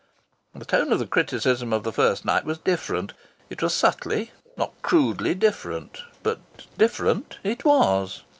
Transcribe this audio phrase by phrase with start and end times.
[0.55, 3.13] The tone of the criticism of the first night was different
[3.51, 6.01] it was subtly, not crudely, different.
[6.23, 6.39] But
[6.75, 8.23] different it was.